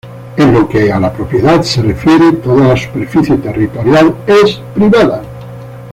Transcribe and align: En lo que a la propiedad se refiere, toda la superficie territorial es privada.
En 0.35 0.51
lo 0.51 0.67
que 0.67 0.91
a 0.91 0.99
la 0.99 1.13
propiedad 1.13 1.61
se 1.61 1.83
refiere, 1.83 2.31
toda 2.31 2.69
la 2.69 2.75
superficie 2.75 3.37
territorial 3.37 4.15
es 4.25 4.59
privada. 4.73 5.21